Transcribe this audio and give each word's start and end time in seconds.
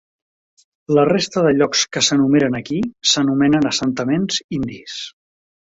La 0.99 1.03
resta 1.09 1.43
de 1.47 1.51
llocs 1.59 1.83
que 1.97 2.03
s'enumeren 2.07 2.59
aquí 2.61 2.81
s'anomenen 3.13 3.73
assentaments 3.75 4.45
indis. 4.61 5.03